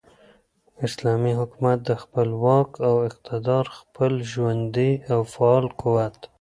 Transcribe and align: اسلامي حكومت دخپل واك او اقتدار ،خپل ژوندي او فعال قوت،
اسلامي 0.87 1.31
حكومت 1.39 1.79
دخپل 1.91 2.27
واك 2.43 2.71
او 2.87 2.95
اقتدار 3.09 3.65
،خپل 3.77 4.11
ژوندي 4.31 4.91
او 5.13 5.19
فعال 5.33 5.65
قوت، 5.81 6.15